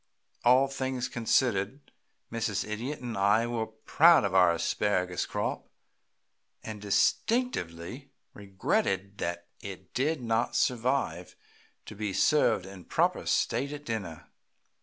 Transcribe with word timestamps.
All 0.43 0.67
things 0.67 1.07
considered, 1.07 1.91
Mrs. 2.31 2.67
Idiot 2.67 3.01
and 3.01 3.15
I 3.15 3.45
were 3.45 3.67
proud 3.67 4.23
of 4.23 4.33
our 4.33 4.51
asparagus 4.51 5.27
crop, 5.27 5.69
and 6.63 6.81
distinctly 6.81 8.09
regretted 8.33 9.19
that 9.19 9.45
it 9.59 9.93
did 9.93 10.19
not 10.19 10.55
survive 10.55 11.35
to 11.85 11.93
be 11.95 12.13
served 12.13 12.65
in 12.65 12.85
proper 12.85 13.27
state 13.27 13.71
at 13.71 13.85
dinner. 13.85 14.27